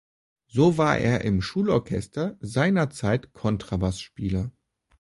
[0.47, 4.51] So war er im Schulorchester seinerzeit Kontrabass-Spieler.